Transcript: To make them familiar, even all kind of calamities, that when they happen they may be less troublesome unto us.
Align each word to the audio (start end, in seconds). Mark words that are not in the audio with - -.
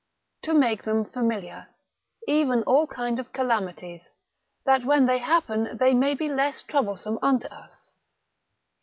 To 0.41 0.55
make 0.55 0.81
them 0.81 1.05
familiar, 1.05 1.67
even 2.27 2.63
all 2.63 2.87
kind 2.87 3.19
of 3.19 3.31
calamities, 3.31 4.09
that 4.65 4.83
when 4.83 5.05
they 5.05 5.19
happen 5.19 5.77
they 5.77 5.93
may 5.93 6.15
be 6.15 6.27
less 6.27 6.63
troublesome 6.63 7.19
unto 7.21 7.47
us. 7.49 7.91